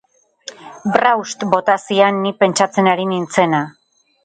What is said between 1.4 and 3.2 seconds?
bota zian ni pentsatzen ari